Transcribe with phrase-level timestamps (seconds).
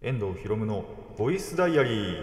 [0.00, 0.84] 遠藤博夢の
[1.16, 2.20] ボイスダイアリー。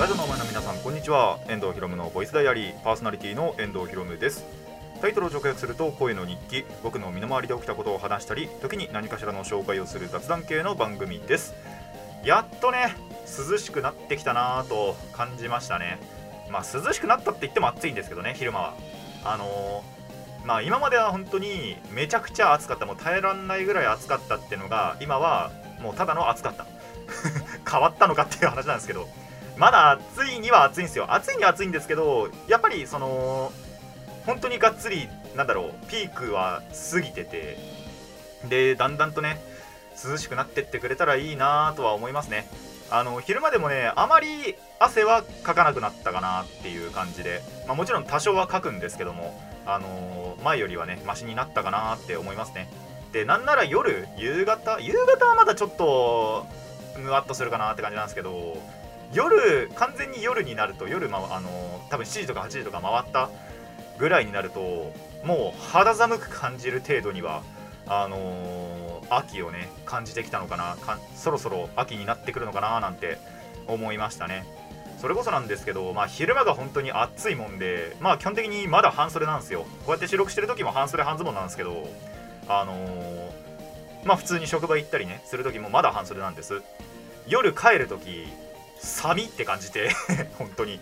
[0.00, 1.38] ラジオの前の皆さんこんにちは。
[1.46, 2.80] 遠藤博のボイスダイアリー。
[2.82, 4.46] パーソナリティの遠藤博夢です。
[5.02, 6.64] タイトルを直訳すると声の日記。
[6.82, 11.52] 僕の身の回りで起きたことを話したり時に何かしらの紹介をする雑談系の番組です。
[12.24, 12.96] やっとね
[13.50, 15.98] 涼しくなってきたなぁと感じましたね。
[16.50, 18.74] まあ涼しくなったって言っても暑いんですけどね昼間は。
[19.24, 20.00] あのー
[20.42, 22.86] まあ今までは本当にめちゃくちゃ暑かった。
[22.86, 25.50] もう耐えらんないぐらい暑かったっていうのが今は
[25.82, 26.66] もうただの暑かった。
[27.70, 29.06] 変わったのかっていう話なんですけど。
[29.60, 31.12] まだ暑いには暑いんですよ。
[31.12, 33.52] 暑いには暑いんですけどやっぱりその
[34.24, 36.62] 本当にがっつりなんだろうピークは
[36.92, 37.58] 過ぎてて
[38.48, 39.38] でだんだんとね
[40.02, 42.48] 涼しくなってってくれたらいいなとは思いますね。
[42.90, 52.68] あの昼間でもねあまり汗はかかなくなったかなっていう感じで、まあ、もちろん多少はかくんですけども、あの前よりはねマシになったかなって思いますね。
[53.12, 56.46] でなんなら夜夕方夕方はまだちょっと
[56.98, 58.56] むわっとするかなって感じなんですけど
[59.12, 61.48] 夜完全に夜になると夜、まあの
[61.90, 63.30] 多分7時とか8時とか回った
[63.98, 64.92] ぐらいになると
[65.24, 67.42] もう肌寒く感じる程度には
[67.86, 68.79] あのー
[69.10, 70.76] 秋をね感じてきたのかな。
[71.14, 73.18] そろそろ秋になってくるのかななんて
[73.66, 74.46] 思いましたね。
[75.00, 79.62] それこそなんですけど、まあ、昼間が本当に暑いもんでまあ基本的にまだ半袖なんですよ。
[79.62, 81.88] こうやって収録してる時も半袖半ズボンなんですけど
[82.48, 83.50] あのー
[84.04, 86.62] まあ普通に職場行ったりねする時もまだ半袖なんです。
[87.26, 88.26] 夜帰る時
[88.78, 89.90] 寒いって感じて
[90.38, 90.80] 本当に。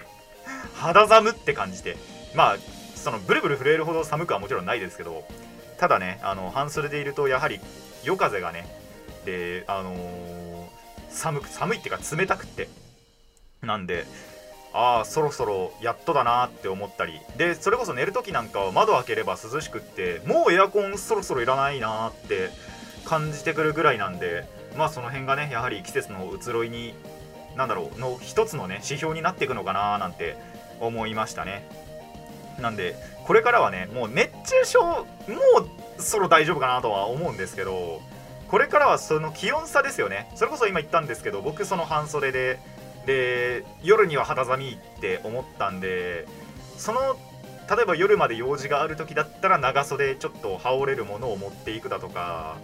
[0.75, 1.97] 肌寒って感じて。
[2.35, 2.57] まあ
[2.95, 5.25] そのブルブル震えるほど寒くはもちろんないですけど
[5.79, 7.61] ただねあの半袖でいるとやはり
[8.05, 8.67] 夜風がね
[9.25, 10.39] であのー
[11.11, 12.69] 寒く寒いっていうか冷たくって
[13.63, 14.05] なんで
[14.73, 17.21] ああそろそろやっとだなって思ったり。
[17.37, 22.51] でそれこそ寝る時なんかは窓開ければ涼しくってもうエアコンそろそろいらないなって
[23.05, 24.45] 感じてくるぐらいなんで
[24.77, 26.95] まあその辺がねやはり季節の移ろいに
[27.57, 30.37] なんだろうの一つのね指標になっていくのかななんて
[30.81, 31.67] 思いましたね。
[32.61, 35.05] なんでこれからはねもう熱中症も
[35.97, 38.01] うそろ大丈夫かなとは思うんですけど
[38.49, 40.31] これからはその気温差ですよね。
[40.35, 42.59] それこそ今言ったんですけど僕その半袖で
[43.07, 46.27] で夜には肌寒いって思ったんで
[46.77, 47.17] その
[47.71, 52.57] 例えば夜まで用事がある時だったら長袖ちょっと羽織れるものを持っていくだとか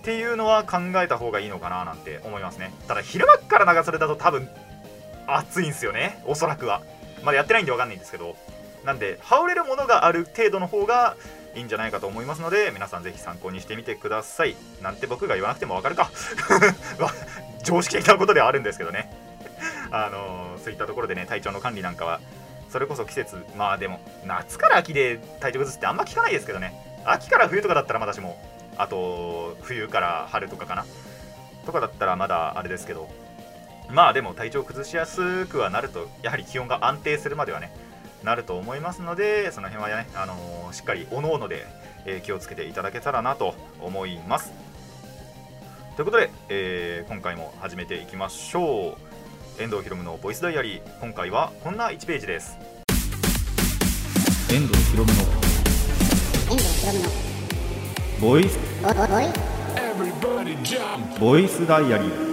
[0.00, 2.72] っていうのは考えた方がいいのかななんて思いますね。
[2.86, 4.48] ただ昼間から長袖だと多分
[5.26, 6.82] 暑いんですよねおそらくは。
[7.22, 8.36] まだやってないんで分かんないんですけど。
[8.84, 11.16] なんで羽織れるものがある程度の方が
[11.54, 14.56] いいんじゃないかと思いますので皆さんぜひ参考にしてみてください。
[14.82, 16.10] なんて僕が言わなくても分かるか。
[17.64, 19.10] 常識的なことではあるんですけどね。
[19.90, 22.20] あのそういったところでね体調の管理なんかは
[22.70, 26.74] それこそ季節まあでも夏から秋で体調崩すってあんま聞かないですけどね。
[27.04, 28.40] 秋から冬とかだったらまだしも
[28.76, 30.86] あと冬から春とかかな
[31.66, 33.08] とかだったらまだあれですけど。
[33.92, 37.72] まあでも体調崩しやすくはなるとやはり気温が安定するまではね
[38.24, 41.66] なると思いますのでその辺はね、あのーしっかりおのおので、
[42.06, 44.52] えー気をつけていただけたらなと思います。
[45.96, 48.96] ということで、えー今回も始めていきましょ
[49.58, 49.62] う。
[49.62, 51.00] 遠藤ひろむのボイスダイアリー。
[51.00, 52.56] 今回はこんな1ページです。
[54.52, 55.18] 遠藤ひろむの
[56.50, 57.08] 遠藤ひろむの
[58.20, 58.58] ボイス。
[61.18, 62.29] ボイスダイアリー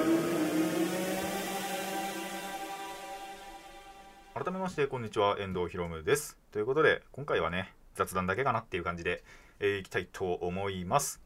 [4.78, 6.38] してこんにちは遠藤ひろむです。
[6.52, 9.24] ということで今回はね雑談だけかなっていう感じで、
[9.60, 11.20] えーいきたいと思います。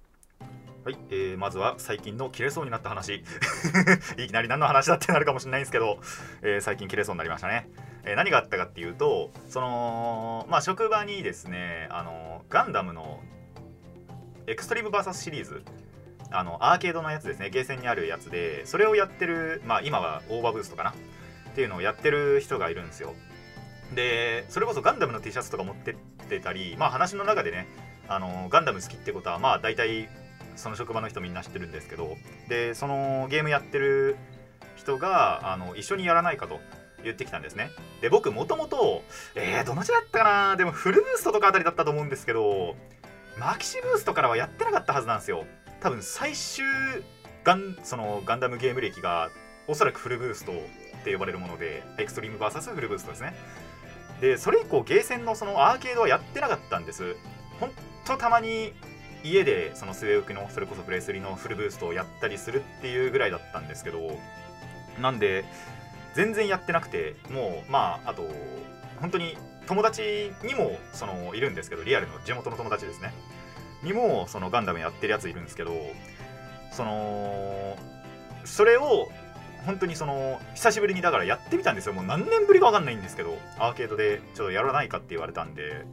[0.86, 3.26] はい、えーまずは最近の切れそうになった話。
[4.18, 6.00] いきなり何の話だってなるかもしれないんですけど、
[6.42, 7.68] えー最近切れそうになりましたね、
[8.06, 13.22] えー何があったかっていうとそのまあ職場にですねあのガンダムの
[14.48, 15.62] エクストリーム VS シリーズ
[16.32, 20.94] あのアーケードのやつですねゲーセンにあるやつでそれをやってるまあ今はオーバーブーストかな。
[21.52, 23.14] っていうのをやってる人がいるんですよ。
[23.94, 25.96] でそれこそガンダムの T シャツとか持ってっ
[26.30, 27.68] てたりまあ話の中でね
[28.08, 30.10] あのガンダム好きってことはまあ大体
[30.56, 32.18] その職場の人みんな知ってるんですけど
[32.50, 34.18] でそのゲームやってる
[34.76, 36.60] 人があの一緒にやらないかと
[37.04, 37.72] 言ってきたんですね。
[38.02, 39.04] で僕もともと
[39.36, 40.56] えー、どの時だったかな？
[40.56, 42.76] でもフルブーストとかあたりだったと思うんですけど
[43.40, 45.46] マキシブーストからはやってなかったはずなんですよ。
[45.80, 46.64] 多分最終
[47.44, 49.30] ガンそのガンダムゲーム歴が
[49.68, 50.56] おそらくフルブーストっ
[51.04, 53.34] て呼ばれるものでエクストリーム VS フルブーストですね。
[54.22, 57.16] でそれ以降ゲーセンのそのアーケードはやってなかったんです。
[57.60, 57.72] ほん
[58.06, 58.74] とたまに
[59.24, 64.18] 家でその据え置きのそれこそプレイ3のフルブーストをやったりするっていうぐらいだったんですけど
[65.00, 65.46] なんで
[66.16, 68.28] 全然やってなくてもうまああと
[69.00, 69.38] 本当に
[69.68, 73.14] 友達にもそのいるんですけどリアルの地元の友達ですね。
[73.84, 75.74] にもそのガンダムやってるやついるんですけど
[76.72, 77.78] その
[78.46, 79.10] それを
[79.66, 81.94] 本当にその久しぶりにだからやってみたんですよ。
[81.94, 85.86] もう何年ぶりか分かんないんですけどアーケードでちょっとやらないかって言われたんで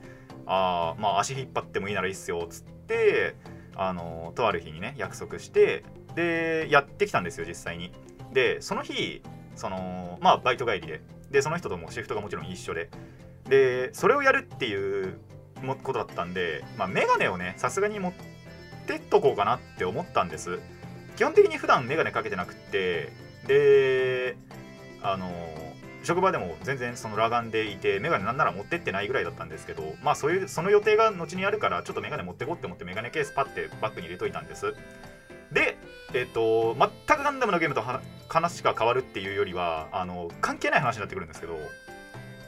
[0.46, 3.36] ああまあ足引っ張ってもいいならいいっすよっつって
[3.76, 5.84] あのとある日にね約束して
[6.14, 7.92] でやってきたんですよ実際に。
[8.32, 9.22] でその日
[9.56, 11.00] そのまあバイト帰りで。
[11.30, 12.88] でその人ともシフトがもちろん一緒で。
[13.48, 15.18] でそれをやるっていう
[15.82, 18.12] ことだったんで、まあ、メガネをねさすがに持っ
[18.86, 20.58] てっとこうかなって思ったんです。
[21.16, 23.12] 基本的に普段メガネかけてなくって
[23.46, 24.36] で
[25.02, 25.30] あの
[26.02, 34.74] 職場でも全然その裸眼でいてメガネなんなら持ってってないぐらいだったんですけどまあそういうその予定が後にあるからちょっとメガネ持ってこうって思ってメガネケースパッてバッグに入れといたんです。
[35.52, 35.76] で
[36.14, 36.88] えっ、と全
[37.18, 41.58] くガンダムのゲームとは話が変わるっていうよりはあの関係ない話になってくるんですけど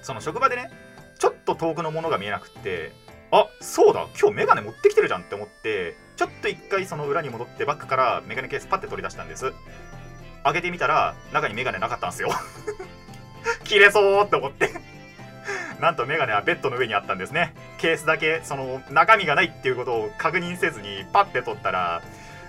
[0.03, 0.71] その職場でね
[1.19, 2.93] ちょっと遠くのものが見えなくって
[3.31, 9.53] あそうだ今日メガネ持ってきてるじゃんって思ってちょっと一回その裏に戻ってバッグからメガネケースパッて取り出したんです。
[10.45, 12.31] 開けてみたら中にメガネなかったんですよ。
[13.65, 14.71] 切れそうって思って。
[15.81, 17.55] なんとメガネはベッドの上にあったんですね。
[17.79, 22.03] ケースだけその中身がないっていうことを確認せずにパッて取ったら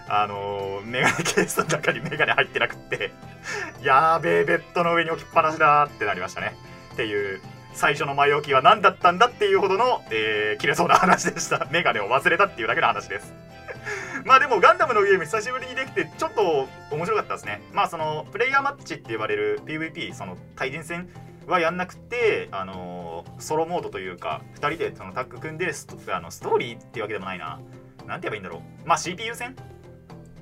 [0.07, 3.11] あのーメガネケースの中にメガネ入ってなくって。
[3.81, 6.55] やーべえベッドの上に置きっぱなしだってなりましたね。
[6.93, 7.41] っていう
[7.73, 11.67] 最初の前置きは何だったんだっていうほどの、えー切れそうな話でした。
[11.71, 13.33] メガネを忘れたっていうだけの話です。
[14.25, 17.61] まあでもガンダムのゲーム久しぶりにできてちょっと面白かったですね。
[17.73, 21.09] まあそのプレイヤーマッチって言われる PVP その対人戦
[21.47, 27.59] はやんなくてあのーソロモードというか2人でそのタッグ組んでストあのストーリーっていうわけでもないな。
[28.07, 28.87] なんて言えばいいんだろう。
[28.87, 29.55] まあ CPU 戦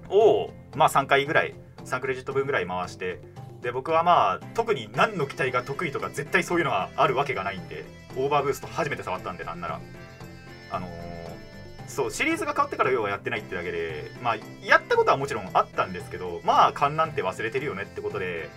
[0.09, 1.55] をまあ3回ぐらい
[1.85, 3.21] 3クレジット分ぐらい回して
[3.61, 7.85] で僕はまあ特に何の機体が得意とか絶対そういうのがあるわけがないんで
[8.15, 9.79] オーバーブースト初めて触ったんでなんなら。
[10.71, 11.19] あのー
[11.89, 18.50] そうシリーズが変わってから要はやってないってだけでまあやったことはもちろんあったんですけどまあ勘なんて忘れてるよねってことで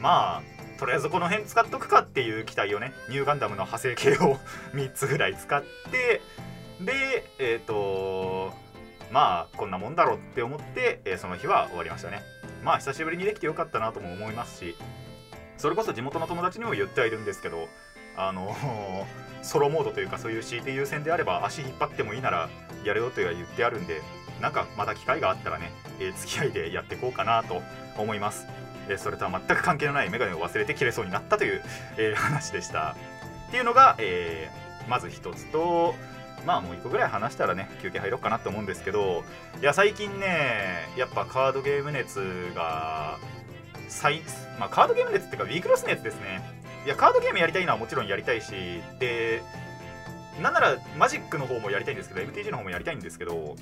[0.00, 0.42] まあ
[0.78, 4.38] とりあえずこの辺使っとくかっていう機体をねニューガンダムの派生系を
[4.74, 6.22] 3つぐらい使って
[6.80, 8.52] でえっ、と
[9.12, 12.22] まあこんなもんだろうって思って、えーその日は終わりましたね。
[12.64, 14.76] まあ久しぶりにできてよかったなとも思いますし
[15.56, 17.68] それこそ地元の友達にも言ってはいるんですけど
[18.16, 18.56] あの
[19.42, 22.48] ソロモードというかそういう強いて優先であれば足引っ張ってもいいなら
[22.84, 24.02] やるよとは言ってあるんで
[24.40, 27.62] なんかまた機会があったらね、えー付き合いでやっていこうかなと
[27.98, 28.46] 思います、
[28.88, 31.62] えーそれとは全く関係のないメガネを忘れて切れそうになったという、
[31.96, 32.96] えー話でした。
[33.48, 35.94] っていうのが、えーまず一つと
[36.46, 39.22] まあもう一個ぐらい話したらね休憩入ろうかなと思うんですけど
[39.60, 42.18] いや最近ねやっぱカードゲーム熱
[42.54, 43.18] が
[43.88, 44.22] 最
[44.58, 46.59] まあカードゲーム熱っていうかウィークロス熱ですね。
[46.84, 48.52] いやカードゲームやりたいのはもちろんやりたいし
[48.98, 49.42] で
[50.40, 53.56] なんならマジックの方もやりたいんですけど MTG の方もやりたいんですけど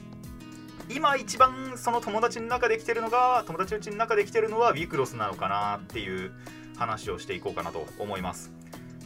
[0.89, 6.33] 今一番その友達の中で来てるのが友達うちの中で来てるのはウィークロスなのかなっていう
[6.77, 8.53] 話をしていこうかなと思います。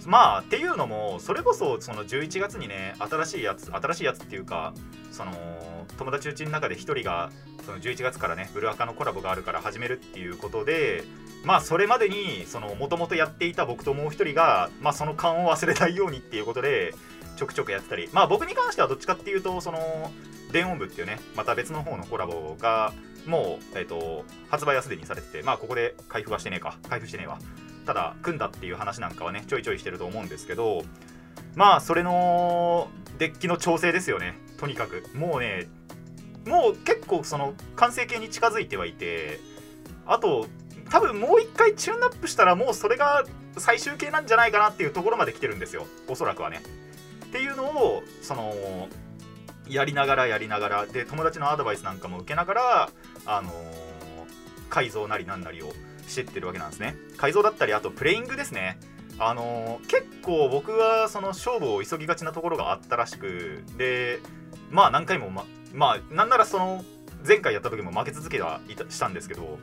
[0.08, 4.74] まあっていうのもそれこそその11月にね新しいやつ新しいやつっていうか
[5.10, 5.32] その
[5.98, 7.30] 友達うちの中で1人が
[7.64, 11.04] その11月からねブルアカのコラボがあるから始めるっていうことで
[11.44, 12.44] まあそれまでに
[12.78, 16.94] もともとやっていた僕ともう一人がまあその勘を忘れないようにっていうことで
[17.36, 20.10] ちょくちょくやってたりまあ僕に関してはどっちかっていうとその
[20.52, 22.92] 電音部っていうねまた別の方のコラボが
[23.26, 27.38] もう、えっと発売はすでにされててまあここで開封はしてねえか開封してねえわ。
[27.84, 30.84] ただ組んだっていう話なんかはねちょいちょいしてると思うんですけど
[31.54, 34.38] まあそれのデッキの調整ですよね。
[34.58, 35.04] とにかく。
[35.14, 35.68] もうね
[36.46, 39.38] もう結構その完成形に近づいてはいて
[40.06, 40.46] あと
[40.90, 43.24] 多分もう一回チューンアップしたらもうそれが
[43.58, 45.86] 最終形なんじゃないかなっていうところまで来てるんですよ。
[46.08, 46.62] おそらくはね。
[47.26, 48.88] っていうのをその
[49.68, 52.90] やりながらやりながらで友達のアドバイスなんかも受けながら
[53.24, 53.52] あの
[54.68, 55.72] 改造なりなんなりを
[56.06, 56.96] してってるわけなんですね。
[57.16, 58.78] 改造だったりあとプレイングですね。
[59.18, 64.20] あの結構僕はその勝負を急ぎがちなところがあったらしくで
[64.70, 66.84] まあ何回もままあなんならその
[67.26, 69.58] 前回やった時も負け続けはいたしたんですけど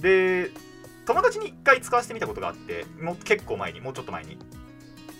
[0.00, 0.50] で
[1.06, 4.38] 友達に1回使わせてみたことがあってもう結構前にもうちょっと前に。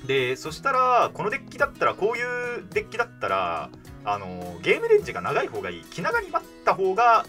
[0.06, 3.70] でそしたらこのデッキだったらこういうデッキだったら
[4.04, 7.24] あのゲームレンジが長い方がいい気長に待った方が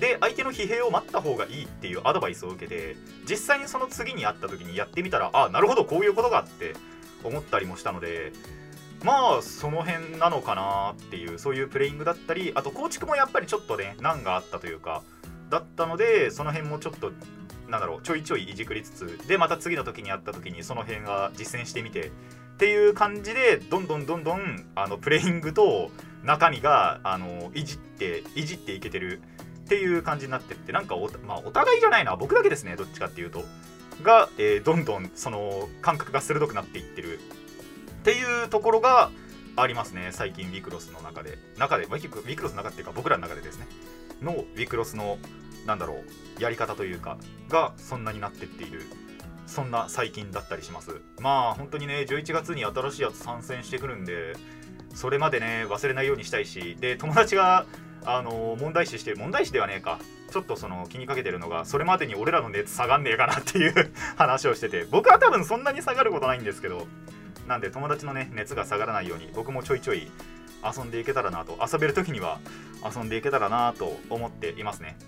[0.00, 2.96] で相手の疲弊を待った方がいいっていうアドバイスを受けて
[3.28, 6.74] 実際にその次に会った時にやってみたらあなるほどこういうことがって
[7.24, 8.32] 思ったりもしたので
[9.02, 15.02] まあその辺なのかなっていうそういうプレイングだったりあと構築もやっぱりちょっとね難があったというか
[15.50, 17.12] だったのでその辺もちょっと
[17.68, 22.10] なんだろうちょいちょいいじくりつつでまた次の時に会った時にその辺が実践してみてっ
[22.58, 25.92] っていう感じでどんどんどんどんあのプレイングと
[26.24, 29.22] 中身があのいじっていじっていけてる
[29.68, 33.44] っていう感じになってってなんかお,、まあ、お互いじゃないな僕だけですねどっちかっていうと。
[34.02, 37.22] が、えーどんどんその感覚が鋭くなっていってるっ
[38.04, 39.10] ていうところが
[39.56, 41.36] ありますね最近ウィクロスの中で。
[41.58, 43.66] 中でウィクロスの中っていうか僕らの中でですね。
[44.22, 45.18] のウィクロスの
[45.66, 45.96] なんだろ
[46.38, 47.18] うやり方というか
[47.50, 48.86] がそんなになってっている。
[49.46, 51.02] そんな最近だったりします。
[51.20, 54.34] まあ本当にね11月に新しいやつ参戦してくるんで
[54.94, 56.76] それまでね忘れないようにしたいし。
[56.80, 57.66] で友達が
[58.04, 59.98] あの問題視して問題視ではねえか。
[60.30, 64.84] ちょっとその気にかけてるのがそれまでに俺らの熱下がんねえかなっていう 話をしてて。
[64.90, 66.86] 僕は多分そんなに下がることないんですけど。
[67.46, 70.10] なんで友達のね熱が下がらないように僕もちょいちょい
[70.62, 71.58] 遊んでいけたらなと。
[71.60, 72.40] 遊べる時には
[72.84, 74.98] 遊んでいけたらなと思っていますね。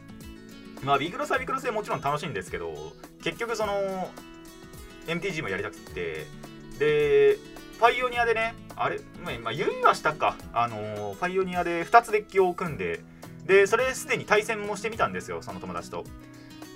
[0.82, 2.75] まあビクロスはビクロスでもちろん楽しいんですけど
[3.23, 4.11] 結局その
[5.06, 6.26] MTG もやりたくて。
[6.78, 7.37] で
[7.80, 9.00] パイオニアでねあれ？
[9.42, 10.37] まあ言いはしたか。
[10.52, 13.00] あのパイオニアで2つデッキを組んで
[13.46, 16.04] でそれすでに対戦もしてみたんですよその友達と。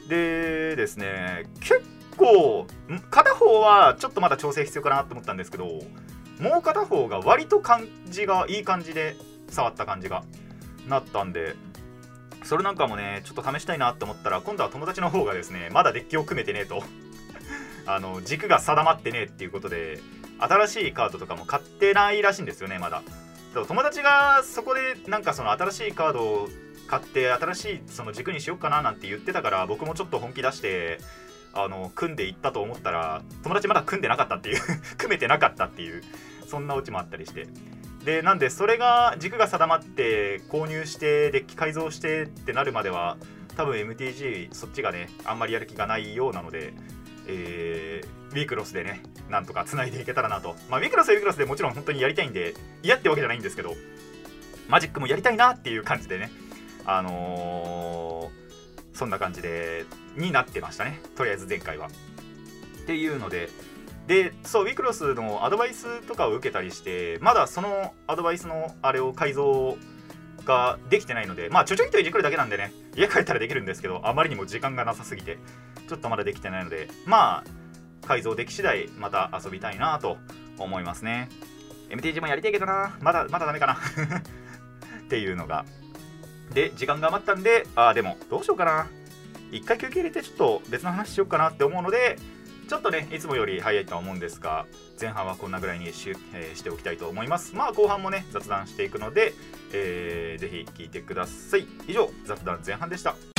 [0.09, 1.83] でですね結
[2.17, 2.67] 構
[3.11, 9.17] 片方はちょっとまだ調整必要かなと思ったんですけどもう片方が割と感じがいい感じで
[9.51, 10.25] 触った感じが
[10.89, 11.55] なったんで
[12.45, 16.83] それなんかもねちょっと試したいなって思ったら今度は友達の方がですねまだデッキを組めてねと。
[17.87, 20.01] あの軸が定まってねえっていうことで
[20.39, 23.03] 新しいカードとかも買ってないらしいんですよねまだ。
[23.55, 26.49] 友達がそこでなんかその新しいカードを
[26.89, 30.99] 買って新しいその軸にしようかななんて言ってたから僕もちょっと本気出して
[31.53, 34.61] あの組んでいったと思ったら友達まだ組んでなかったっていう
[34.99, 36.03] 組めてなかったっていう
[36.49, 37.47] そんなオチもあったりして。
[38.05, 43.17] でなんでそれが軸が定まって購入してデッキ改造してってなるまでは
[43.57, 46.75] 多分 MTG そっちがねあんまりやる気がないようなので、
[47.27, 49.01] えーウィークロスでね
[49.31, 50.57] なんとか繋いでいけたらなと。
[50.69, 53.75] まあウィークロスはウィークロスでもちろん本当にやりたいんで嫌ってわけじゃないんですけど
[54.69, 56.31] マジックもやりたいなっていう感じでね
[56.85, 58.45] あのー
[58.95, 59.85] そんな感じで
[60.17, 61.01] になってましたね。
[61.17, 61.89] とりあえず前回は。
[61.89, 63.49] っていうので
[64.07, 69.77] でそうウィクロスのアドバイスとかを受けたりしてまだそのアドバイスのあれを改造
[70.45, 75.39] ができてないのでまあちょちょいといじくるだけなんでね家帰ったらできるんですけどあまりにも時間がなさすぎて
[75.89, 77.45] ちょっとまだできてないのでまあ
[78.05, 80.19] 改造でき次第また遊びたいなと
[80.59, 81.29] 思いますね。
[81.91, 82.97] MTG もやりたいけどな。
[83.01, 83.75] まだまだダメかな。
[85.05, 85.65] っていうのが。
[86.53, 88.87] で時間が余ったんでああでもどうしようかな。
[89.51, 92.19] 一回休憩入れてちょっと別の話しようかなって思うので
[92.69, 94.67] ちょっとねいつもより早いとは思うんですが
[95.01, 97.55] 前半はこんなぐらいにし,、えーしておきたいと思います。
[97.55, 99.35] まあ後半もね雑談していくので、
[99.73, 101.67] えーぜひ聞いてください。
[101.87, 103.34] 以上雑談前半でした。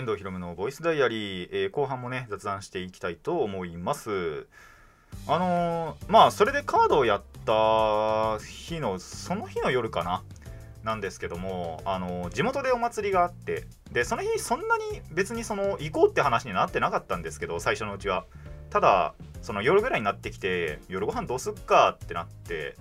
[0.00, 4.46] 遠藤ひろむのボイスダイアリー、えー後半もね雑談していきたいと思います。
[5.26, 10.22] あのーまあそれでカードをやった日のその日の夜かな？
[10.84, 18.24] なんですけども、あのー地元でお祭りがあってでその日そんなに別にその行こうって話になってなかったんですけど最初のうちは。
[18.70, 22.74] ただその夜ぐらいになってきて夜ご飯どうすっかってなって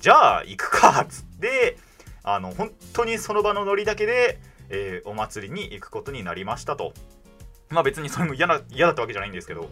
[0.00, 1.78] じゃあ行くかっつって
[2.24, 4.40] あの本当にその場のノリだけで、
[4.70, 6.92] えーお祭りに行くことになりましたと。
[7.68, 9.68] まあ別にそれも嫌な嫌だったわけじゃないんですけど。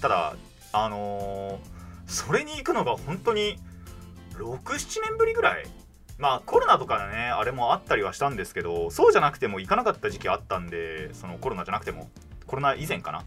[0.00, 0.34] ただ
[0.72, 3.56] あのーそれに行くのが本当に
[4.34, 5.66] 67年ぶりぐらい。
[6.18, 12.10] まあコロナとかねあれもあったりはしたんですけどそうじゃなくても行かなかった時期あったんでそのコロナじゃなくても。
[12.46, 13.24] コロナ以前かな。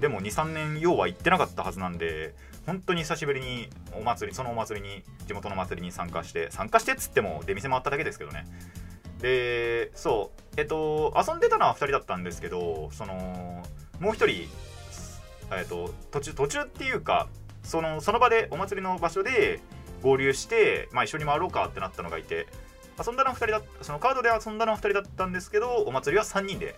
[0.00, 2.34] でも23年要は行ってなかったはずなんで
[2.66, 8.46] 本当に久しぶりにお祭りそのお祭りに地元の祭りに参加して参加してっつっても出店回っただけですけどね。
[9.22, 13.14] でそうえっと遊んでたのは2人だったんですけどその
[14.00, 14.48] もう1人
[15.56, 17.28] えっと途中途中っていうか
[17.62, 19.60] そのその場でお祭りの場所で
[20.02, 22.48] 合流して、まあ、一緒に回ろうかってなったのがいて
[22.98, 26.74] 遊んだのは2人だそのカードで遊んだのは2人だったんですけどお祭りは3人で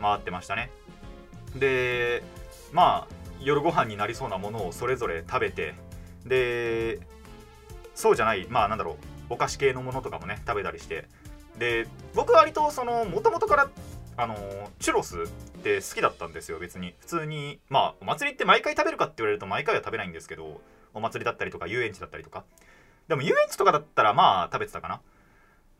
[0.00, 0.70] 回ってましたね。
[1.54, 2.24] で
[2.72, 5.74] まあ夜ご飯になりそうなものをそれぞれ食べて
[6.26, 6.98] で
[7.94, 8.96] そうじゃないまあなんだろう
[9.30, 11.06] お菓子系のものとかもね食べたりして
[11.58, 13.70] で僕は割とその元々から
[14.16, 14.36] あの
[14.78, 15.26] チュロスっ
[15.62, 16.94] て好きだったんですよ別に。
[17.00, 20.60] 普通にまあお祭りって毎回食べるかって言われると毎回は食べないんですけど
[20.92, 22.44] お祭りだったりとか遊園地だったりとか。
[23.08, 25.00] でも遊園地とかだったらまあ食べてたかな。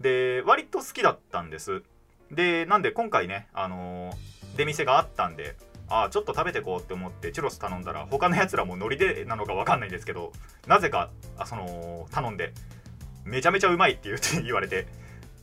[0.00, 1.82] で割と好きだったんです。
[2.30, 4.12] でなんで今回ねあの
[4.56, 5.56] 出店があったんで
[5.88, 10.32] ああちょっと食べてこうって思ってチュロス頼んだら他のやつらもノリでなのか分かんないんですけど
[10.66, 12.52] なぜかあその頼んで
[13.24, 14.86] めちゃめちゃうまいって言って言われて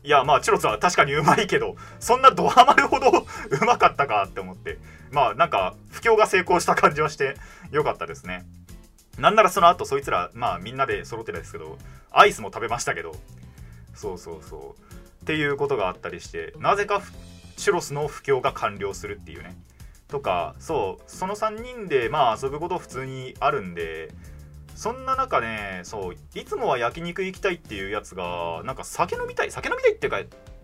[0.03, 3.09] いやまあチュロスは確かにうまいけどそんなドハマるほど
[3.61, 4.79] うまかったかって思って。
[5.11, 7.35] まあなんか布教が成功した感じはして
[7.71, 8.45] よかったですね。
[9.17, 11.77] なんならその後そいつらまあみんなで揃ってるんですけど
[12.11, 13.13] アイスも食べましたけど。
[13.93, 15.23] そうそうそう。
[15.23, 17.01] っていうことがあったりしてなぜか
[17.57, 19.55] チュロスの布教が完了するっていうね。
[20.07, 24.09] とかそうその3人でまあ遊ぶこと普通にあるんで
[24.75, 30.21] そんな中ねそういつもは焼肉行きたいっていうやつがなんか酒飲みたい酒飲みたいっていうか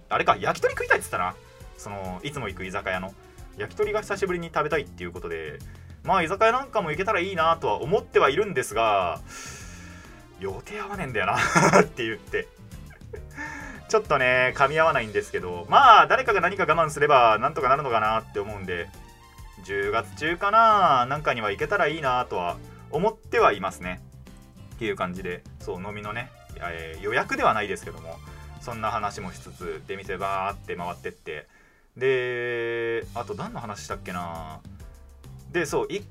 [0.10, 1.36] あれか焼き鳥食いたいっつったな。
[1.78, 3.14] そのいつも行く居酒屋の。
[3.58, 5.60] 焼き鳥が久しぶりに食べたいっていうことで。
[6.04, 9.20] まあ居酒屋なんかも行けたらいいなとは思ってはいるんですが
[10.40, 11.36] 予定合わねえんだよな
[11.82, 12.48] って言って。
[13.90, 15.66] ちょっとね噛み合わないんですけど。
[15.70, 18.88] まあ誰かが何か我慢すればなんとかなるのかなって思うんで。
[19.66, 22.58] 10月中かななんかには行けたらいいなとは
[22.92, 24.02] 思ってはいますね。
[24.76, 28.18] っていう感じでそう飲みのね、えー予約ではないですけども
[28.62, 31.48] そんな話もしつつ出店バーって回ってって
[31.96, 34.60] であと何の話したっけな。
[35.52, 36.02] でそうい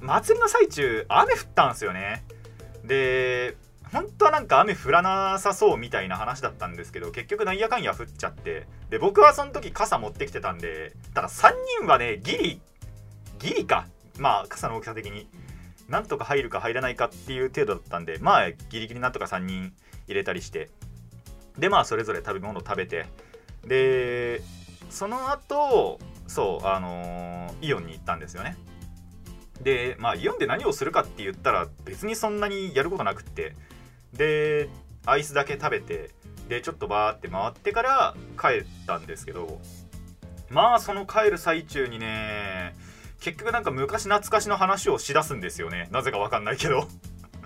[0.00, 2.24] 祭りの最中雨降ったんすよね。
[2.84, 3.56] で
[3.92, 12.60] 本当はなんか雨降らなさそうみたいな話だったんですけど結局なんやかんや降っちゃってで僕はその時傘持ってきてたんでただ3人はねギリ
[13.38, 13.86] ギリか。
[14.18, 15.28] まあ傘の大きさ的に。
[15.88, 19.72] なんとか入るか入らないかっていう程度だったんでまあギリギリなんとか3人
[20.06, 20.70] 入れたりして
[21.58, 23.06] でまあそれぞれ食べ物食べて
[23.66, 24.42] で
[24.90, 28.56] その後そうあのーイオンに行ったんですよね。
[29.62, 33.54] でまあイオンで何をするかって言ったら別にそんなにやることなくって
[34.12, 34.68] で
[35.04, 36.10] アイスだけ食べて
[36.48, 39.60] でちょっとバーって回ってから帰ったんですけど
[40.48, 42.76] まあその帰る最中にね
[43.20, 45.88] 結局なんか昔懐かしの話をしだすんですよね。
[45.90, 46.86] なぜかわかんないけど。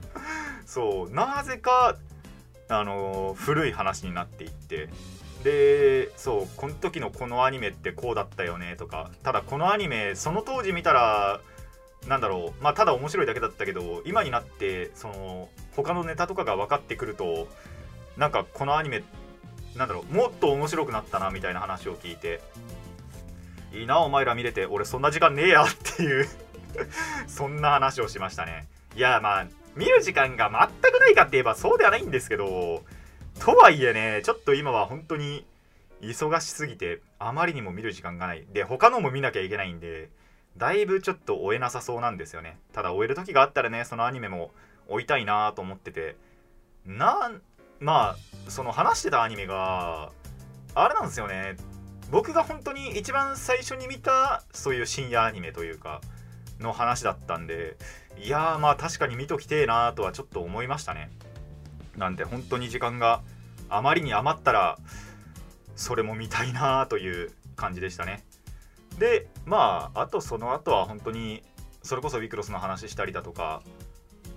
[0.66, 1.10] そう。
[1.10, 1.96] なぜか
[2.68, 4.88] あの古い話になっていって。
[5.44, 9.10] でそうこの時のこのアニメってこうだったよねとか。
[9.22, 11.40] ただこのアニメその当時見たら
[12.06, 12.62] なんだろう。
[12.62, 17.48] まあただ面白いだけだったけど今になってその他のネタとかが分かってくると
[18.16, 19.02] なんかこのアニメ
[19.74, 22.40] なんだろうもっと面白くなったなみたいな話を聞いて。
[23.72, 24.66] いいなお前ら見れて。
[24.66, 26.26] 俺そんな時間ねえやっていう。
[27.26, 28.66] そんな話をしましたね。
[28.94, 32.85] いやまあ見る時間が全くないかって言えばそうではないんですけど
[33.40, 35.46] とはいえねちょっと今は本当に
[36.02, 38.46] 忙しすぎてあまりにも見る時間がない。
[38.52, 40.11] で他のも見なきゃいけないんで
[40.56, 42.58] だいぶちょっと追えなさそうなんですよね。
[42.72, 44.52] ただ追える時があったらねそのアニメも
[44.88, 46.16] 追いたいなと思ってて。
[46.85, 47.30] な
[47.80, 50.11] まあその話してたアニメが
[50.74, 51.56] あれなんですよね。
[52.12, 56.03] 僕が本当に一番最初に見たそういう深夜アニメというか
[56.61, 57.79] の話だったんで
[58.22, 61.11] いやまあ確かに見ときてえなとはちょっと思いましたね。
[61.96, 63.22] なんで本当に時間が
[63.70, 64.79] あまりに余ったら
[65.75, 68.22] それも見たいなという感じでしたね。
[68.98, 71.42] でまああとその後は本当に
[71.83, 73.62] それこそウィクロスの話したりだとか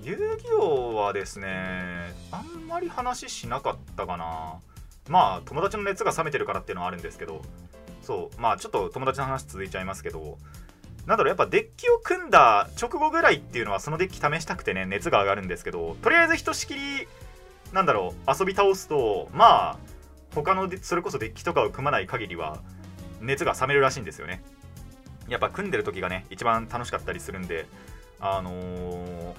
[0.02, 4.62] 遊戯王はですねあんまり話しなかったかな。
[5.10, 7.42] まあ友達の熱が冷めてるからっていうのはあるんですけど
[8.02, 10.38] そうまあちょっと友達の話続いちゃいますけど
[11.06, 16.80] なんだろうやっぱデッキを組んだ直後ぐらいっていうのはそのデッキ試したくてね熱が上がるんですけどとりあえずひとしきり
[17.74, 19.78] なんだろう遊び倒すとまあ
[20.34, 22.60] 他のそれこそデッキとかを組まない限りは
[23.22, 24.44] 熱が冷めるらしいんですよね。
[25.28, 27.66] やっぱ組んでる時がね一番楽しかったりするんで
[28.20, 29.34] あのー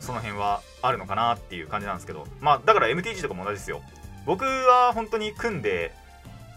[0.00, 3.82] その辺はあるのかなっていう感じなんですけどまあだから MTG とかも同じですよ。
[4.26, 5.92] 僕は本当に組んで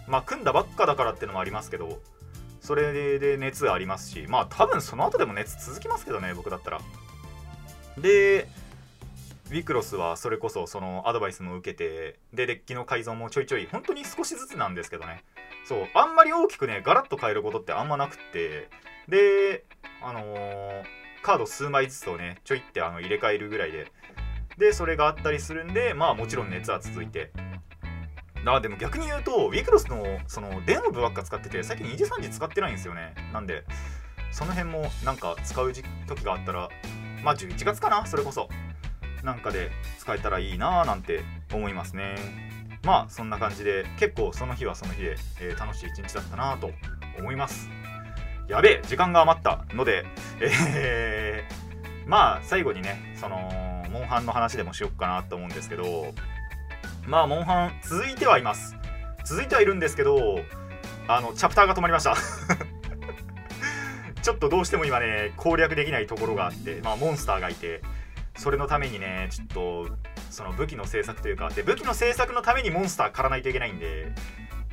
[0.08, 2.00] まあ組んだばっかだからっていうのもありますけど
[2.60, 6.82] それで熱ありますしまあ多分その後でも熱続きますけどね僕だったら。
[7.98, 8.48] で
[9.50, 15.24] ウィクロスはそれこそそのアドバイスも受けてでデッキの改造もちょいちょい本当に少しずつなんですけどね。
[15.66, 18.70] そうあんまり大きくねガラッと変えることってあんまなくって
[19.10, 19.66] で
[20.02, 20.84] あのー
[21.22, 23.88] カード数枚ずつをねちょいってあの入れ替えるぐらいで
[24.62, 27.32] でそれがあったりするんでまあもちろん熱は続いて。
[28.44, 33.14] あでも逆に言うとウィクロスのその電の部ばっか使ってて最近2時3時使ってないんですよね。
[33.34, 33.66] なんで
[34.32, 36.70] その辺もなんか使う時時があったら
[37.24, 38.48] まあ11月かなそれこそ。
[39.24, 39.70] なんかで
[40.00, 41.22] 使えたらいいなーなんて
[41.54, 42.16] 思いますね。
[42.84, 46.72] まあそんな感じで結構その日はその日で、えー楽しい一日だったなと
[47.20, 47.70] 思います。
[48.48, 50.06] やべえ時間が余ったので
[50.40, 53.61] えーまあ最後にねその
[53.92, 56.14] モンハンの話でもしよっかなと思うんですけど
[57.06, 58.76] まあモンハン続いてはいます。
[59.26, 60.40] 続いてはいるんですけど
[61.08, 62.16] あのチャプターが止まりました。
[64.22, 67.82] ちょっとどうしても今ね攻略できないところがあってまあモンスターがいて
[68.38, 69.98] それのためにねちょっと
[70.30, 74.12] その武器の制作というかで武器の制作のためにモンスター狩らないといけないんで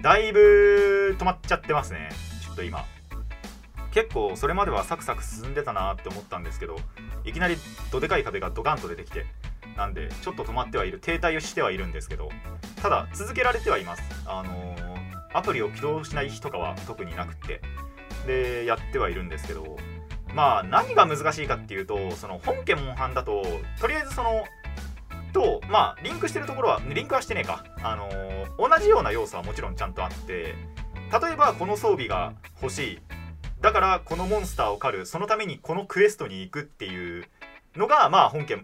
[0.03, 2.11] だいぶ止まっちゃってますね。
[2.45, 2.85] ちょっと今。
[3.93, 6.77] 結構それまではサクサク進んでたなって思ったんですけど
[7.25, 7.57] いきなり
[7.91, 9.27] どでかい壁がドカンと出てきて
[9.77, 12.29] なんでちょっと止まってはいる停滞をしてはいるんですけど
[12.83, 14.03] ただ続けられてはいます。
[14.27, 14.89] あのー
[15.35, 17.61] アプリを起動しない日とかは特になくって
[18.27, 19.77] でやってはいるんですけど
[20.35, 23.45] まあ何が難しいかっていうとその本家モンハンだと
[23.79, 24.47] とりあえずその
[25.35, 27.63] とまあリンクしてるところはリンクはしてねえか。
[27.83, 32.99] あのー同じような要素はもちろんちゃんとあって例えばこの装備が欲しい。
[33.61, 37.25] だからこのモンスターを狩るそのためにこのクエストに行くっていう
[37.77, 38.57] のがまあ本家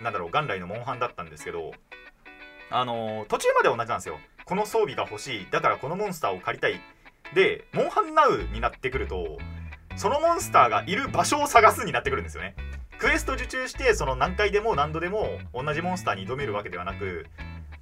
[0.00, 1.72] なんだろう元来のモンハンだったんですけど
[2.70, 4.18] あのー途中まで同じなんですよ。
[4.44, 5.46] この装備が欲しい。
[5.50, 6.80] だからこのモンスターを借りたい。
[7.34, 9.38] でモンハンナウになってくると
[9.96, 12.56] そのモンスターがいる場所を探すになってくるんですよね。
[12.98, 17.26] クエスト受注してその何回でも何度でも同じモンスターに挑めるわけではなく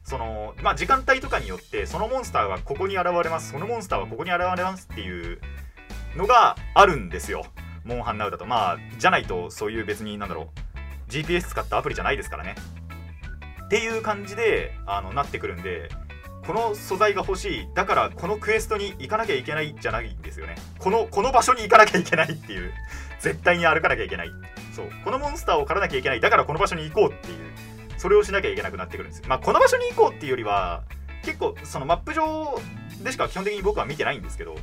[0.02, 3.52] そのまあ時間帯とかによってそのモンスターはここに現れます。
[3.52, 5.40] そのモンスターはここに現れますっていう
[6.16, 7.44] のがあるんですよ。
[7.84, 8.46] モンハンナウだと。
[8.46, 10.50] まあじゃないとそういう別になんだろ
[11.08, 11.10] う。
[11.10, 12.54] GPS 使ったアプリじゃないですからね。
[13.64, 15.88] っていう感じであのなってくるんで
[16.46, 17.68] この素材が欲しい。
[17.74, 20.56] だからこのクエストに行かなきゃいけないじゃないんですよね。
[20.78, 22.72] このこの場所に行かなきゃいけないっていう。
[23.20, 24.30] 絶対に歩かなきゃいけない。
[24.74, 24.90] そう。
[25.04, 26.20] このモンスターを狩らなきゃいけない。
[26.20, 27.50] だからこの場所に行こうっていう。
[28.00, 30.84] それをしなきゃいけなくなってくるんですまあこの場所に行こうっていうよりは
[31.22, 32.58] 結構そのマップ上
[33.02, 34.56] でしか基本的に僕は見てないんですけど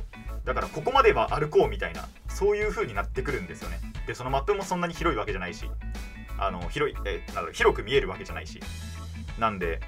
[0.44, 3.78] だからここまでは歩こうみたいなそういう風になってくるんですよね。
[4.06, 5.70] でそのマップもそんなに広いわけじゃないし
[6.38, 8.60] あの広いえなんだろう広く見えるわけじゃないし。
[9.38, 9.80] なんで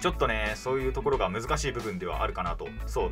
[0.00, 2.68] ちょっとねそういうところが難しい部分ではあるかなと。
[2.86, 3.10] そう。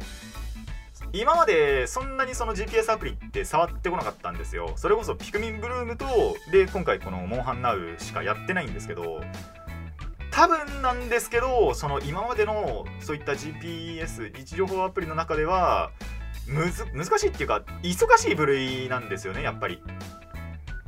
[1.13, 4.73] 今までそんなにその GPS アプリって触ってこなかったんですよ。
[4.77, 6.07] それこそピクミンブルームと
[6.51, 9.21] で今回このモンハンナウしかやってないんですけど
[10.35, 15.93] 多分なんですけどその今までのそういった GPS 位置情報アプリの中では
[16.49, 19.81] むず難しいっていうか忙しい部類なんですよねやっぱり。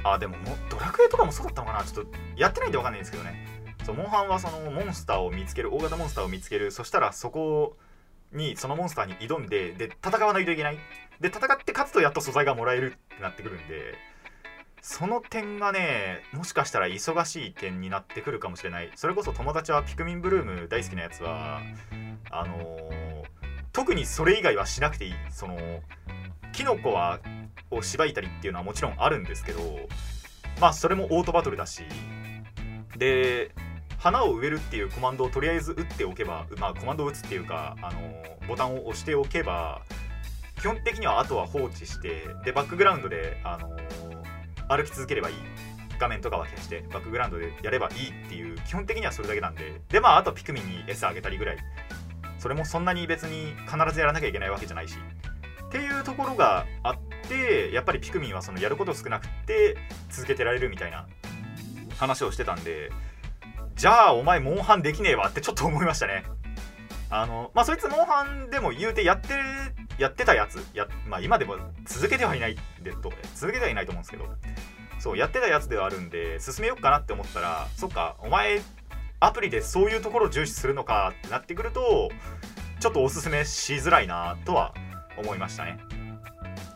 [0.02, 1.84] あでももドラクエとかもそうだったのかな？
[1.84, 3.46] ちょっとやってないんでわかんないんですけどね。
[3.84, 6.72] そうモンハンはそのモンスターを見つける大型モンスターを見つける。
[6.72, 7.76] そしたらそこ
[8.32, 10.78] にそのモンスターに挑んでで戦わないといけない。
[11.20, 13.94] で戦って勝つとやっと素材がもらえるってなってくるんで。
[14.80, 18.90] その点がねもしかしたら忙しい点になってくるかもしれない。
[18.94, 21.60] それこそ友達はピクミンブルーム大好きなやつは
[22.30, 23.26] あのー
[23.72, 25.14] 特にそれ以外はしなくていい。
[25.28, 25.58] その
[26.52, 27.20] キノコは
[27.70, 29.60] をしばいたりっていうのはもちろんあるんですけど
[30.60, 31.82] まあそれもオートバトルだし
[32.96, 33.50] で
[33.98, 38.00] 花を植えるっていうコマンドをとりあえず打っておけばまあコマンドを打つっていうかあの
[38.48, 39.82] ボタンを押しておけば
[40.58, 43.76] 基本的にはあとは放置してでバックグラウンドであの
[44.68, 45.36] 歩き続ければいい。
[45.98, 49.80] 画面とかは消してバックグラウンドでやればいいっていう基本的にはそれだけなんで。
[49.88, 51.58] でまああとピクミンに餌あげたりぐらい。
[52.38, 54.96] それもそんなに別に必ずやらなきゃいけないわけじゃないし。
[55.66, 56.98] っていうところがあっ
[57.28, 59.76] てやっぱりピクミンはそのやること少なくて
[60.10, 61.06] 続けてられるみたいな
[61.98, 62.90] 話をしてたんで。
[63.74, 66.24] じゃあお前モンハンできねえわってちょっと思いましたね。
[67.10, 69.34] あのまあそいつモンハンでも言うてやって
[69.98, 74.24] やってたやつや、まあ、今でも続けてはいないでと続けてはいないと思うんですけど
[74.98, 78.60] そうやってたやつではあるんで進めようかなって思ったらそっかお前
[79.20, 82.10] アプリでそういうところを重視するのかってなってくると
[82.80, 84.74] ちょっとおすすめしづらいなとは
[85.16, 85.78] 思いましたね。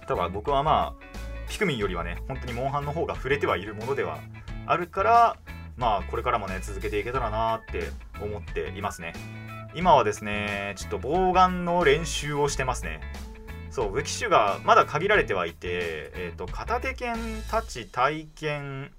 [0.07, 1.11] ただ僕はまあ
[1.49, 4.19] ピクミンよりはね本当にモンハンの方が触れてはいるものでは
[4.67, 5.37] あるから
[5.77, 7.91] まあこれからもね続けていけたらなって
[8.23, 9.13] 思っていますね。
[9.75, 13.01] 今はですねちょっとボウガンの練習をしてますね。
[13.71, 18.93] そう武器種がまだ限られてはいて、えー、と片手剣太刀体剣、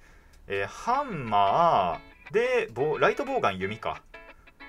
[0.47, 4.01] えーハンマーでボライトボウガン弓か。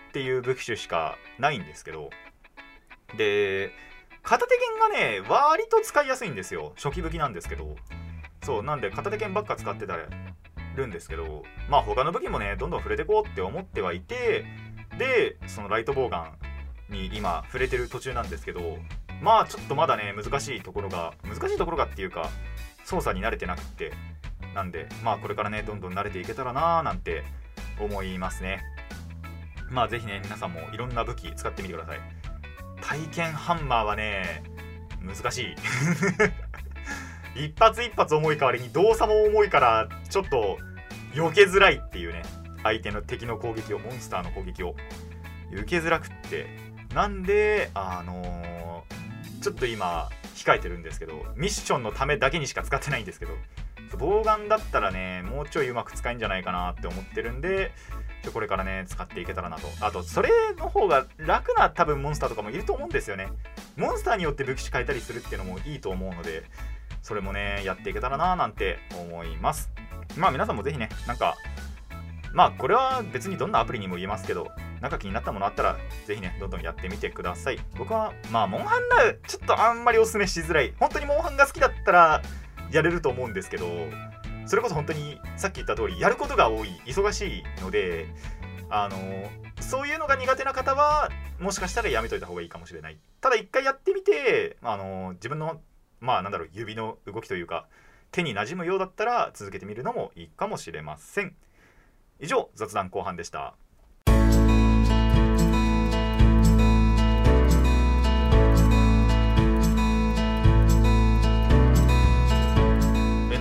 [0.08, 2.10] っていう武器種しかないんですけど。
[3.16, 3.72] で
[4.22, 6.74] 片手剣がね割と使いやすいんですよ。
[6.76, 7.76] 初期武器なんですけど。
[8.42, 9.96] そうなんで片手剣ばっか使ってた
[10.76, 11.44] るんですけど。
[11.70, 14.44] まあ他の武器もねどんどん触れてこうって思ってはいて
[14.98, 16.32] でそのライトボウガ
[16.90, 18.78] ンに今触れてる途中なんですけど
[19.20, 22.28] まあちょっとまだね難しいところが難しいところがっていうか
[22.84, 23.92] 操作に慣れてなくって
[24.54, 27.22] なんでまあこれからねどんどん慣れていけたらなーなんて
[27.80, 28.60] 思いますね。
[29.70, 32.00] まあぜひね皆さんもいろんな武器使ってみてください。
[32.82, 34.42] 体験ハンマーはね
[35.00, 35.54] 難しい。
[37.46, 40.58] 一発一発重い代わりに動作も重いからちょっと
[41.14, 42.22] 避けづらいっていうね。
[42.62, 44.74] 相手の敵の攻撃をモンスターの攻撃を
[45.52, 46.46] 受けづらくって
[46.94, 49.02] なんであのー
[49.42, 53.32] ちょっと今控えてるんですけどミッションのためだけにしか使ってないんですけど
[53.98, 57.72] 棒眼だったらねもうちょいうまく使えんじゃないかなって思ってるんで
[58.22, 59.66] ちょこれからね使っていけたらなと。
[59.80, 63.28] あとそれの方が楽な多分モンスターとかもいると思うんですよね。
[63.76, 66.44] モンスターによって武器種変えたりするっていうのもいいと思うので
[67.02, 69.72] それもねやっていけたらななんて思います。
[70.16, 71.34] まあ皆さんもぜひねなんか
[72.32, 77.58] まあこれは別にどんなアプリにも言えますけどなんか気になったものあったらぜひねどんどんやってみてください。
[77.76, 80.74] 僕はまあモンハンラウちょっとあんまりおすすめしづらい。
[80.78, 82.22] 本当にモンハンが好きだったら
[82.70, 83.66] やれると思うんですけど
[84.46, 88.06] それこそ本当にさっき言った通りやることが多い忙しいので
[88.70, 88.96] あの
[89.60, 92.98] そういうのが苦手な方はもしかしたらやめといた方がいいかもしれない。
[93.20, 95.60] ただ一回やってみてあの自分の
[96.00, 97.66] まあなんだろう指の動きというか
[98.10, 101.34] 手に馴染むようだったら続けてみるのもいいかもしれません。
[102.22, 103.54] 以上雑談後半でした。
[104.06, 104.14] 遠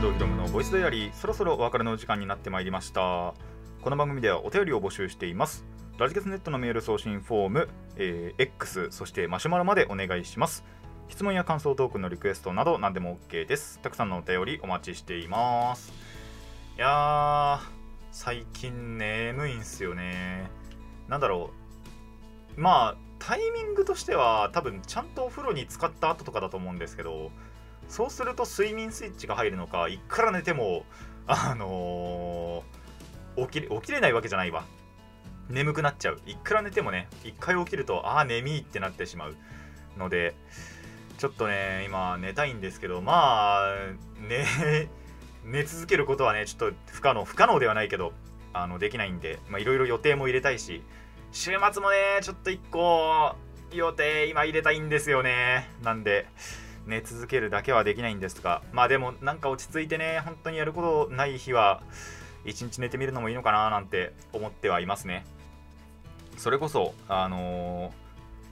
[0.02, 3.36] 藤ひろむのボイスダイアリーそろそろお別れの時間になってまいりました。
[3.84, 5.64] この番組ではお便りを募集しています。
[6.00, 10.64] ラジケスネットのメール送信フォーム、えー X そしてマシュマロまでお願いします。
[11.08, 13.78] 質問や感想トークのリクエストなど何でも OK です。
[13.84, 15.94] たくさんのお便りお待ちしています。
[16.78, 17.81] いやー
[18.12, 20.50] 最近眠いんすよね。
[21.08, 21.52] なんだろ
[22.58, 22.62] う。
[22.62, 27.32] まあタイミングとしては多分ちゃんとお風呂に浸かった後とかだと思うんですけど
[27.88, 30.86] そうすると睡眠スイッチが入るのかいくら寝ても
[31.28, 34.66] あのー起きれ起きれないわけじゃないわ。
[35.50, 36.22] 眠くなっちゃう。
[36.26, 39.36] いくら寝てもね一回起きるとああ眠いってなってしまう
[39.98, 40.36] ので
[41.18, 43.76] ちょっとね今寝たいんですけどまあ
[44.28, 44.44] 寝
[45.46, 48.14] 寝続けることはねちょっと不可能不可能ではないけど
[48.54, 50.84] あのできないんでいろいろ予定も入れたいし
[51.32, 53.36] 週末もねちょっと1個
[53.72, 55.70] 予定今入れたいんですよね。
[55.82, 56.28] なんで
[56.86, 61.82] 寝続けるだけはできないんですがまあでもなんか落ち着いてね本当にやることない日は
[62.44, 65.26] 一日寝てみるのもいいのかななんて思ってはいますね。
[66.38, 68.02] それこそあのー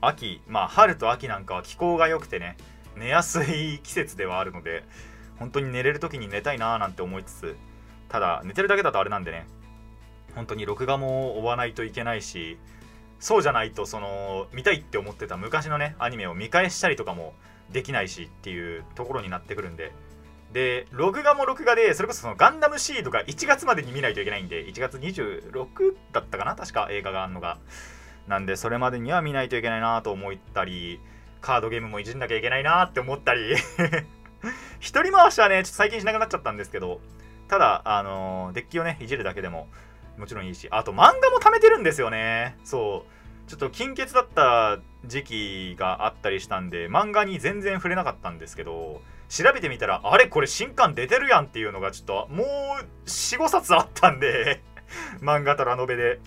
[0.02, 2.56] 秋まあ春と秋なんかは気候が良くてね
[2.96, 4.84] 寝やすい季節ではあるので
[5.40, 7.56] 本当に寝れる時に寝たいなーなんて思いつつ
[8.08, 9.46] ただ寝てるだけだとあれなんでね
[10.36, 12.58] 本当に録画も追わないといけないし
[13.18, 17.34] そうじゃないとその見たいって思ってた昔のねアニメを見返したりとかも
[17.72, 19.92] できないしっていうところになってくるんで。
[20.52, 27.58] で録画も録画でそれこそそのガンダムシードが1月までに見ないといけないんで1月26だったかな確か映画があるのが。
[28.26, 31.00] なんでそれまでには見ないといけないなと思ったり
[31.40, 33.54] カードゲームもいじんなきゃいけないなって思ったり。
[34.80, 37.00] 一人回しはねちょっと最近しなくなっちゃったんですけど
[37.48, 39.68] ただあのーデッキをねいじるだけでも
[40.16, 42.56] もちろんいいしあと漫画も貯めてるんですよね。
[42.64, 43.10] そう。
[43.50, 52.46] ちょっと金欠だった時期があったりしたんで漫画に全然触れなかったんですけど調べてみたらあれこれ新刊出てるやんっていうのがちょっともう
[53.06, 54.62] 45冊あったんで
[55.20, 56.20] 漫画とラノベで。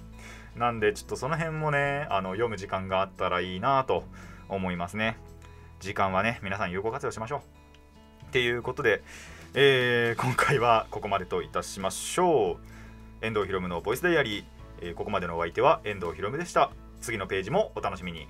[0.56, 4.04] なんでちょっとその辺もねあの読む時間があったらいいなと
[4.50, 5.18] 思いますね。
[5.80, 7.63] 時間はね皆さん有効活用しましょう。
[8.34, 9.04] っていうことで、
[9.54, 13.24] えー今回はここまでといたしましょう。
[13.24, 14.44] 遠藤ひろむのボイスダイアリー、
[14.82, 16.72] えーここまでのお相手は遠藤ひろむでした。
[17.00, 18.28] 次のページもお楽しみに。